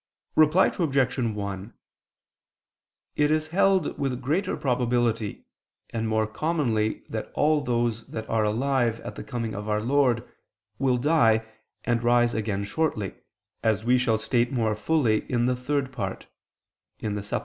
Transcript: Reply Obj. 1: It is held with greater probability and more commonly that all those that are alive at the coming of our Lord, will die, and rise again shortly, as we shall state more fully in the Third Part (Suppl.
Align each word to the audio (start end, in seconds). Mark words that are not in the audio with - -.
Reply 0.35 0.71
Obj. 0.79 1.17
1: 1.19 1.73
It 3.17 3.29
is 3.29 3.49
held 3.49 3.99
with 3.99 4.19
greater 4.19 4.57
probability 4.57 5.45
and 5.91 6.07
more 6.07 6.25
commonly 6.25 7.03
that 7.07 7.29
all 7.35 7.61
those 7.61 8.07
that 8.07 8.27
are 8.27 8.43
alive 8.43 8.99
at 9.01 9.13
the 9.13 9.23
coming 9.23 9.53
of 9.53 9.69
our 9.69 9.79
Lord, 9.83 10.27
will 10.79 10.97
die, 10.97 11.45
and 11.83 12.01
rise 12.03 12.33
again 12.33 12.63
shortly, 12.63 13.13
as 13.61 13.85
we 13.85 13.99
shall 13.99 14.17
state 14.17 14.51
more 14.51 14.75
fully 14.75 15.31
in 15.31 15.45
the 15.45 15.55
Third 15.55 15.91
Part 15.93 16.25
(Suppl. 16.99 17.39